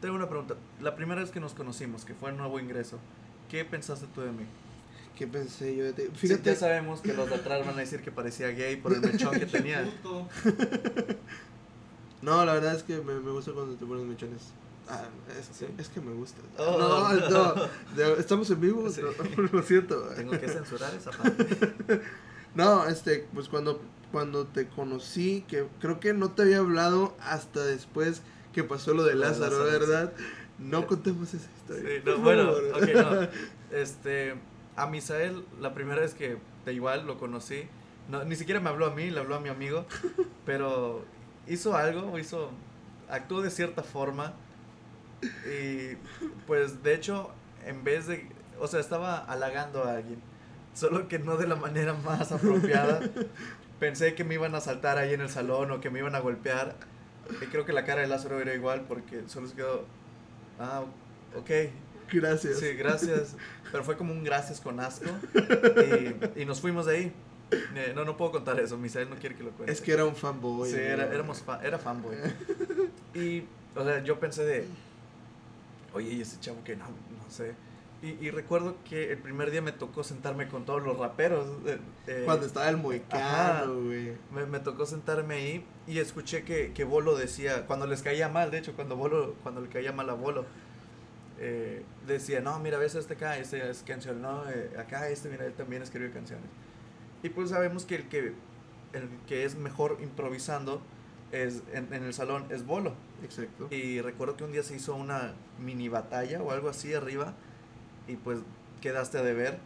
[0.00, 0.54] tengo una pregunta.
[0.80, 2.98] La primera vez que nos conocimos, que fue el nuevo ingreso,
[3.50, 4.44] ¿qué pensaste tú de mí?
[5.16, 6.02] ¿Qué pensé yo de ti?
[6.14, 6.42] Sí, Fíjate.
[6.50, 9.32] ya sabemos que los de atrás van a decir que parecía gay por el mechón
[9.38, 9.84] que tenía.
[12.22, 14.52] No, la verdad es que me, me gusta cuando te pones mechones.
[14.88, 15.04] Ah,
[15.38, 15.66] es, ¿Sí?
[15.78, 16.40] es que me gusta.
[16.58, 18.14] Oh, no, no.
[18.18, 18.90] Estamos en vivo.
[18.90, 19.00] Sí.
[19.00, 20.00] no, lo siento.
[20.16, 22.02] Tengo que censurar esa parte.
[22.54, 27.64] No, este, pues cuando, cuando te conocí, que creo que no te había hablado hasta
[27.64, 28.20] después
[28.52, 30.12] que pasó lo de Lázaro, Lázaro, ¿verdad?
[30.58, 32.02] No contemos esa historia.
[32.04, 33.28] No, bueno, ok, no.
[33.72, 34.34] Este,
[34.76, 37.68] a Misael, la primera vez que de igual lo conocí,
[38.10, 39.86] no, ni siquiera me habló a mí, le habló a mi amigo,
[40.44, 41.02] pero
[41.46, 42.50] hizo algo, hizo,
[43.08, 44.34] actuó de cierta forma
[45.46, 45.96] y
[46.46, 47.30] pues de hecho,
[47.66, 48.26] en vez de,
[48.58, 50.20] o sea, estaba halagando a alguien,
[50.74, 53.00] solo que no de la manera más apropiada.
[53.78, 56.20] Pensé que me iban a saltar ahí en el salón o que me iban a
[56.20, 56.76] golpear.
[57.40, 59.84] Y creo que la cara de Lázaro era igual porque solo se quedó,
[60.60, 60.84] ah,
[61.36, 61.50] ok,
[62.12, 62.58] Gracias.
[62.58, 63.36] Sí, gracias.
[63.70, 65.06] Pero fue como un gracias con asco.
[66.36, 67.12] Y, y nos fuimos de ahí.
[67.74, 68.76] Eh, no, no puedo contar eso.
[68.76, 69.72] Misael no quiere que lo cuente.
[69.72, 70.68] Es que era un fanboy.
[70.70, 72.16] Sí, era, éramos fa- era fanboy.
[73.14, 74.66] Y, o sea, yo pensé de,
[75.94, 77.54] oye, y ese chavo que no, no sé.
[78.02, 81.46] Y, y recuerdo que el primer día me tocó sentarme con todos los raperos.
[81.66, 81.78] eh,
[82.08, 84.12] eh, Cuando estaba el moicano, güey.
[84.34, 88.50] me, me tocó sentarme ahí y escuché que, que Bolo decía, cuando les caía mal,
[88.50, 90.44] de hecho, cuando Bolo, cuando le caía mal a Bolo,
[91.38, 95.46] eh, decía, no, mira, ves este acá, este es canción, no, eh, acá este, mira,
[95.46, 96.46] él también escribe canciones.
[97.22, 98.32] Y pues sabemos que el que,
[98.94, 100.82] el que es mejor improvisando
[101.32, 102.92] es, en, en el salón es Bolo.
[103.24, 103.68] Exacto.
[103.70, 107.34] Y recuerdo que un día se hizo una mini batalla o algo así arriba
[108.08, 108.38] y pues
[108.80, 109.58] quedaste a deber.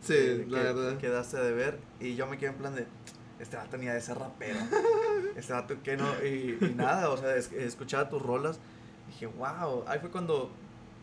[0.00, 0.98] Sí, Eh, la que- verdad.
[0.98, 2.86] Quedaste de ver y yo me quedé en plan de,
[3.40, 4.58] este vato ha de ser rapero.
[5.36, 8.58] este vato que no, y, y nada, o sea, es- escuchaba tus rolas.
[9.08, 10.50] Dije, wow, ahí fue cuando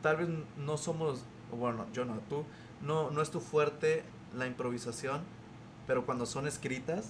[0.02, 2.46] tal vez no somos, bueno, yo no, tú,
[2.82, 4.04] no, no es tu fuerte
[4.38, 5.22] la improvisación,
[5.88, 7.10] pero cuando son escritas,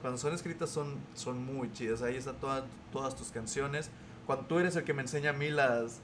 [0.00, 2.02] cuando son escritas son, son muy chidas.
[2.02, 3.90] Ahí están todas, todas tus canciones.
[4.26, 6.00] Cuando tú eres el que me enseña a mí las,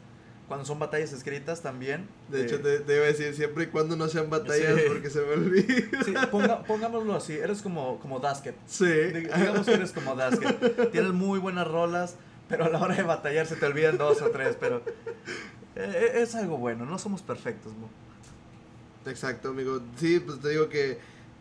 [0.48, 2.08] cuando son batallas escritas también.
[2.28, 4.82] De eh, hecho, te, te iba a decir siempre y cuando no sean batallas Sí.
[4.88, 6.02] porque se me olvida.
[6.04, 8.56] Sí, ponga- pongámoslo así, eres como, como Dasket.
[8.66, 8.84] Sí.
[8.84, 10.90] Dig- Digamos que eres como Dasket.
[10.90, 12.16] Tienes muy buenas rolas,
[12.48, 14.82] pero a la hora de batallar se te olvidan dos o tres, pero
[15.76, 17.72] eh, es algo bueno, no somos perfectos.
[17.74, 17.88] Mo.
[19.06, 19.80] Exacto, amigo.
[19.96, 20.98] Sí, pues te digo que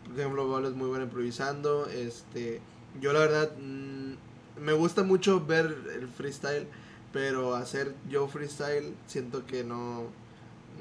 [0.09, 1.87] por ejemplo, Pablo es muy bueno improvisando.
[1.87, 2.61] Este,
[3.01, 4.13] yo la verdad mm,
[4.61, 6.67] me gusta mucho ver el freestyle,
[7.11, 10.07] pero hacer yo freestyle siento que no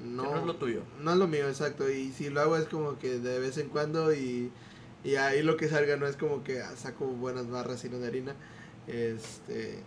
[0.05, 0.83] no, no es lo tuyo.
[1.01, 1.89] No es lo mío, exacto.
[1.91, 4.51] Y si lo hago es como que de vez en cuando y,
[5.05, 8.35] y ahí lo que salga no es como que saco buenas barras sino de harina.
[8.87, 9.79] Este,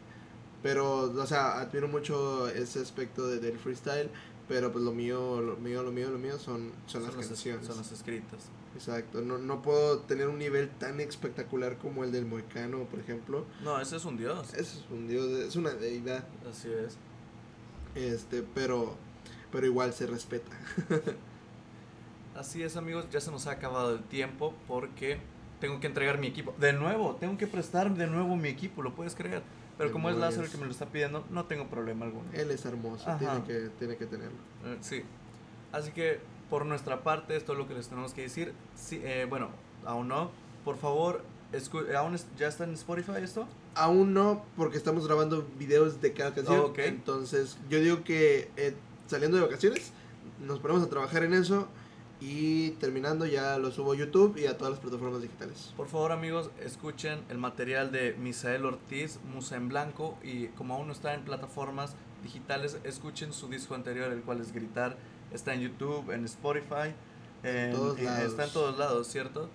[0.64, 4.10] pero, o sea, admiro mucho ese aspecto de, del freestyle,
[4.48, 7.66] pero pues lo mío, lo mío, lo mío, lo mío son, son, las canciones.
[7.68, 8.50] Son las escritas.
[8.76, 13.46] Exacto, no, no puedo tener un nivel tan espectacular como el del Moicano, por ejemplo.
[13.64, 14.54] No, ese es un dios.
[14.54, 16.26] Ese es un dios, es una deidad.
[16.50, 16.98] Así es.
[17.96, 18.96] Este, pero,
[19.52, 20.52] pero igual se respeta.
[22.36, 25.20] Así es, amigos, ya se nos ha acabado el tiempo porque
[25.62, 26.54] tengo que entregar mi equipo.
[26.58, 29.42] De nuevo, tengo que prestar de nuevo mi equipo, ¿lo puedes creer?
[29.78, 32.30] Pero como es Lázaro el que me lo está pidiendo, no tengo problema alguno.
[32.34, 34.38] Él es hermoso, tiene que, tiene que tenerlo.
[34.66, 35.04] Eh, sí.
[35.72, 38.54] Así que por nuestra parte, esto es lo que les tenemos que decir.
[38.76, 39.50] Sí, eh, bueno,
[39.86, 40.32] aún no.
[40.64, 41.22] Por favor,
[41.96, 43.48] ¿aún ya está en Spotify esto?
[43.76, 46.60] Aún no, porque estamos grabando videos de cada canción.
[46.60, 48.76] Oh, Entonces, yo digo que eh,
[49.08, 49.92] saliendo de vacaciones,
[50.46, 51.68] nos ponemos a trabajar en eso
[52.22, 55.74] y terminando ya lo subo a YouTube y a todas las plataformas digitales.
[55.76, 60.88] Por favor amigos, escuchen el material de Misael Ortiz, Musa en Blanco y como aún
[60.88, 64.98] no está en plataformas digitales, escuchen su disco anterior, el cual es Gritar.
[65.36, 66.96] Está en YouTube, en Spotify,
[67.44, 69.50] está en todos lados, ¿cierto?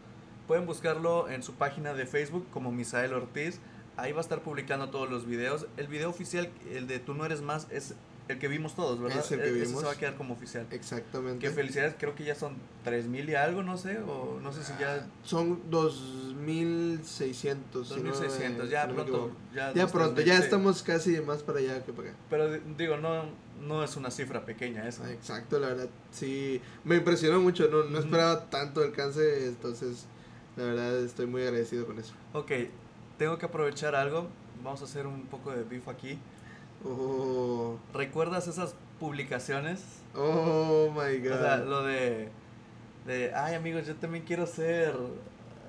[0.47, 3.61] Pueden buscarlo en su página de Facebook como Misael Ortiz.
[3.97, 5.66] Ahí va a estar publicando todos los videos.
[5.79, 7.95] El video oficial, el de Tú no eres más, es
[8.33, 9.21] el que vimos todos, ¿verdad?
[9.21, 9.81] Es el que e-, vimos.
[9.81, 10.66] se va a quedar como oficial.
[10.71, 11.47] Exactamente.
[11.47, 14.73] Qué felicidades, creo que ya son 3000 y algo, no sé, o no sé si
[14.79, 14.95] ya.
[14.95, 17.88] Ah, son 2600.
[17.88, 19.33] 2600, ya pronto.
[19.55, 22.19] ya, ya pronto, ya estamos casi más para allá que para acá.
[22.29, 23.25] Pero digo, no,
[23.61, 25.07] no es una cifra pequeña eso.
[25.07, 26.61] Exacto, la verdad, sí.
[26.85, 30.07] Me impresionó mucho, no, no esperaba tanto alcance, entonces
[30.57, 32.14] la verdad estoy muy agradecido con eso.
[32.33, 32.53] Ok,
[33.19, 34.29] tengo que aprovechar algo.
[34.62, 36.19] Vamos a hacer un poco de beef aquí.
[36.85, 37.79] Oh.
[37.93, 39.81] ¿Recuerdas esas publicaciones?
[40.14, 41.33] Oh my god.
[41.33, 42.29] O sea, lo de,
[43.07, 44.95] de ay amigos, yo también quiero ser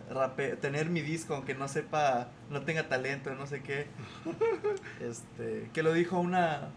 [0.09, 3.87] rape tener mi disco aunque no sepa, no tenga talento, no sé qué.
[5.01, 6.69] este, que lo dijo una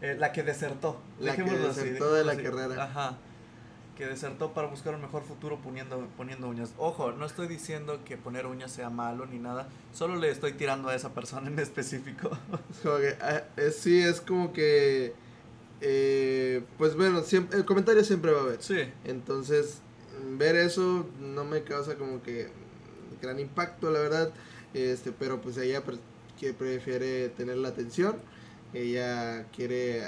[0.00, 1.00] eh, la que desertó.
[1.18, 2.84] La que desertó de la carrera.
[2.84, 3.16] Ajá
[4.00, 6.72] que desertó para buscar un mejor futuro poniendo, poniendo uñas.
[6.78, 10.88] Ojo, no estoy diciendo que poner uñas sea malo ni nada, solo le estoy tirando
[10.88, 12.30] a esa persona en específico.
[13.20, 15.12] Ah, sí, es como que...
[15.82, 18.62] Eh, pues bueno, siempre, el comentario siempre va a haber.
[18.62, 18.90] Sí.
[19.04, 19.82] Entonces,
[20.38, 22.48] ver eso no me causa como que
[23.20, 24.32] gran impacto, la verdad.
[24.72, 25.82] Este, pero pues ella
[26.38, 28.16] que prefiere tener la atención.
[28.72, 30.04] Ella quiere...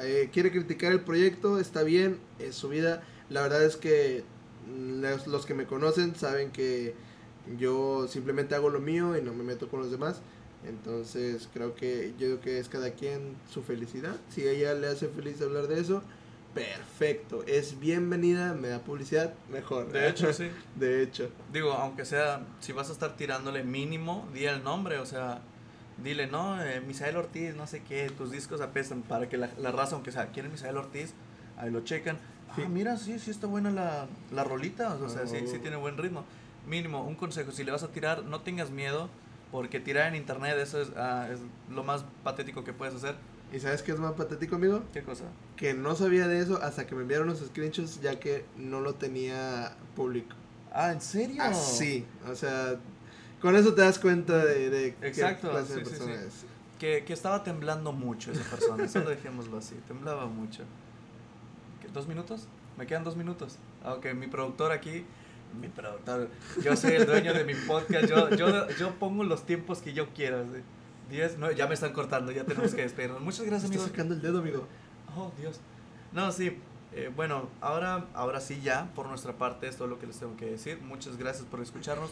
[0.00, 3.02] Eh, quiere criticar el proyecto, está bien, es su vida.
[3.28, 4.24] La verdad es que
[5.00, 6.94] los, los, que me conocen saben que
[7.58, 10.22] yo simplemente hago lo mío y no me meto con los demás.
[10.66, 14.16] Entonces creo que yo creo que es cada quien su felicidad.
[14.30, 16.02] Si a ella le hace feliz hablar de eso,
[16.54, 17.44] perfecto.
[17.46, 19.90] Es bienvenida, me da publicidad, mejor.
[19.90, 20.48] De hecho, sí.
[20.76, 21.30] De hecho.
[21.52, 25.42] Digo, aunque sea, si vas a estar tirándole mínimo, di el nombre, o sea,
[26.02, 29.72] dile, no, eh, Misael Ortiz, no sé qué, tus discos apestan para que la, la
[29.72, 31.14] raza, aunque sea, quieren Misael Ortiz,
[31.56, 32.18] ahí lo checan.
[32.50, 35.96] Ah, mira, sí, sí está buena la, la rolita, o sea, sí, sí tiene buen
[35.96, 36.24] ritmo.
[36.66, 39.08] Mínimo, un consejo, si le vas a tirar, no tengas miedo,
[39.50, 43.16] porque tirar en internet eso es, ah, es lo más patético que puedes hacer.
[43.52, 44.82] ¿Y sabes qué es más patético, amigo?
[44.92, 45.24] ¿Qué cosa?
[45.56, 48.94] Que no sabía de eso hasta que me enviaron los screenshots ya que no lo
[48.94, 50.34] tenía público.
[50.72, 51.36] Ah, ¿en serio?
[51.38, 52.76] Ah, sí, o sea,
[53.42, 56.46] con eso te das cuenta de, de Exacto, qué clase de persona es.
[56.78, 60.62] Que, que, estaba temblando mucho esa persona, solo dejémoslo así, temblaba mucho.
[61.92, 62.46] ¿Dos minutos?
[62.78, 63.58] ¿Me quedan dos minutos?
[63.84, 65.04] Aunque ah, mi productor aquí,
[65.60, 66.30] mi productor,
[66.62, 70.08] yo soy el dueño de mi podcast, yo, yo, yo pongo los tiempos que yo
[70.14, 70.42] quiera.
[71.10, 73.20] Diez, no, ya me están cortando, ya tenemos que despedirnos.
[73.20, 73.84] Muchas gracias, amigo.
[73.84, 74.66] Sacando el dedo, amigo.
[75.14, 75.60] Oh, Dios.
[76.12, 76.58] No, sí,
[76.94, 80.36] eh, bueno, ahora, ahora sí ya, por nuestra parte, es todo lo que les tengo
[80.36, 80.80] que decir.
[80.80, 82.10] Muchas gracias por escucharnos.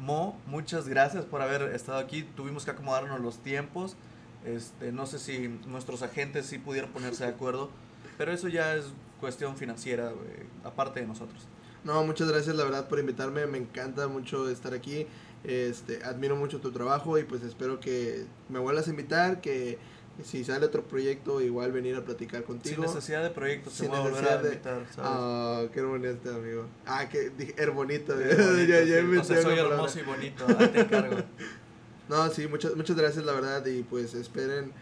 [0.00, 2.22] Mo, muchas gracias por haber estado aquí.
[2.22, 3.96] Tuvimos que acomodarnos los tiempos.
[4.46, 7.68] Este, no sé si nuestros agentes sí pudieron ponerse de acuerdo,
[8.16, 8.86] pero eso ya es
[9.20, 10.10] cuestión financiera,
[10.64, 11.46] aparte de nosotros.
[11.84, 13.46] No, muchas gracias la verdad por invitarme.
[13.46, 15.06] Me encanta mucho estar aquí.
[15.44, 19.78] Este, admiro mucho tu trabajo y pues espero que me vuelvas a invitar, que
[20.24, 22.82] si sale otro proyecto, igual venir a platicar contigo.
[22.82, 26.66] Sin necesidad de proyectos, se a volver a invitar, Ah, qué bonito, amigo.
[26.86, 28.14] Ah, er bonito.
[28.68, 31.16] ya, ya me soy hermoso y bonito, ahí te encargo.
[32.08, 34.72] no, sí, muchas, muchas gracias, la verdad, y pues esperen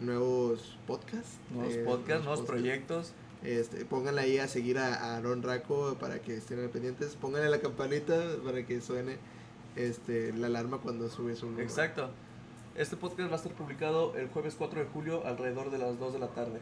[0.00, 1.38] nuevos podcasts.
[1.50, 3.12] Nuevos eh, podcasts, nuevos, proyectos.
[3.42, 7.16] Este, pónganle ahí a seguir a, Aaron Raco para que estén pendientes.
[7.16, 9.18] Pónganle la campanita para que suene
[9.76, 12.10] este, la alarma cuando subes un Exacto.
[12.76, 16.14] Este podcast va a estar publicado el jueves 4 de julio alrededor de las 2
[16.14, 16.58] de la tarde.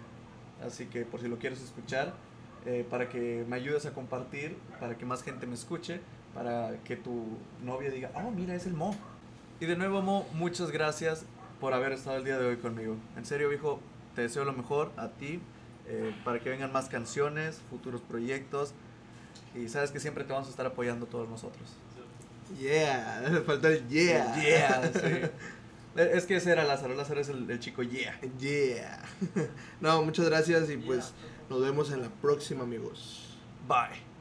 [0.62, 2.12] Así que por si lo quieres escuchar,
[2.66, 6.00] eh, para que me ayudes a compartir, para que más gente me escuche,
[6.34, 7.24] para que tu
[7.64, 8.94] novia diga, oh, mira, es el Mo.
[9.58, 11.24] Y de nuevo, Mo, muchas gracias
[11.60, 12.96] por haber estado el día de hoy conmigo.
[13.16, 13.80] En serio, hijo,
[14.14, 15.40] te deseo lo mejor a ti,
[15.86, 18.74] eh, para que vengan más canciones, futuros proyectos.
[19.54, 21.70] Y sabes que siempre te vamos a estar apoyando todos nosotros.
[22.60, 24.36] Yeah, falta el yeah.
[24.36, 25.30] yeah, sí.
[25.97, 28.18] Es que ese era Lázaro, Lázaro es el, chico yeah.
[28.38, 29.03] Yeah.
[29.80, 31.12] No, muchas gracias y pues
[31.51, 33.36] nos vemos en la próxima amigos.
[33.68, 34.11] Bye.